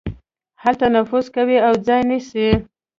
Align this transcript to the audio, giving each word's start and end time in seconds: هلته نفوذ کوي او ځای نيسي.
هلته 0.63 0.85
نفوذ 0.95 1.25
کوي 1.35 1.57
او 1.67 1.73
ځای 1.87 2.01
نيسي. 2.09 2.47